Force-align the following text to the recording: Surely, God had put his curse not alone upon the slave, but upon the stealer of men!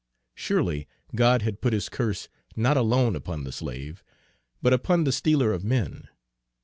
Surely, 0.33 0.87
God 1.13 1.43
had 1.43 1.61
put 1.61 1.73
his 1.73 1.87
curse 1.87 2.27
not 2.55 2.75
alone 2.75 3.15
upon 3.15 3.43
the 3.43 3.51
slave, 3.51 4.03
but 4.59 4.73
upon 4.73 5.03
the 5.03 5.11
stealer 5.11 5.53
of 5.53 5.63
men! 5.63 6.07